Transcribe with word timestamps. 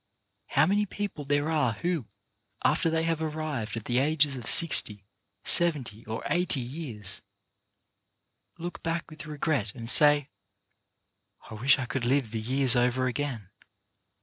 How 0.47 0.65
many 0.65 0.87
people 0.87 1.25
there 1.25 1.51
are 1.51 1.73
who, 1.73 2.07
after 2.65 2.89
they 2.89 3.03
have 3.03 3.21
ar 3.21 3.29
rived 3.29 3.77
at 3.77 3.85
the 3.85 3.99
ages 3.99 4.35
of 4.35 4.47
sixty, 4.47 5.05
seventy, 5.43 6.03
or 6.07 6.23
eighty 6.27 6.59
years, 6.59 7.21
look 8.57 8.81
back 8.81 9.11
with 9.11 9.27
regret 9.27 9.75
and 9.75 9.87
say, 9.87 10.29
"I 11.51 11.53
wish 11.53 11.77
I 11.77 11.85
could 11.85 12.05
live 12.07 12.31
the 12.31 12.41
years 12.41 12.75
over 12.75 13.05
again." 13.05 13.51